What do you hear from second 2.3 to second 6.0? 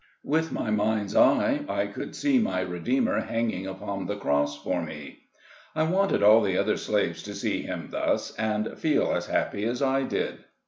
my Redeemer hanging upon the cross for me. I